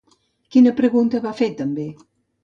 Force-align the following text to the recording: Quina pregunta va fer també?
Quina 0.55 0.71
pregunta 0.79 1.19
va 1.25 1.33
fer 1.41 1.49
també? 1.59 1.85